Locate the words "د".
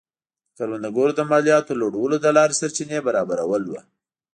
0.03-0.03, 1.17-1.21